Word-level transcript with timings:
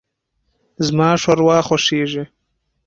زما 0.85 1.09
ښوروا 1.21 1.57
خوښیږي. 1.67 2.23